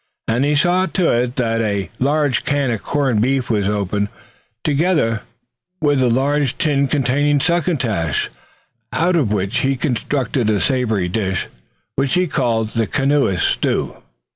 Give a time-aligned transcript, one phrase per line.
[0.27, 4.07] And he saw to it that a large can of corned beef was opened,
[4.63, 5.21] together
[5.79, 8.31] with one containing succotash,
[8.91, 11.45] out of which he constructed a savory dish
[11.97, 13.97] which he called the canoeists' stew.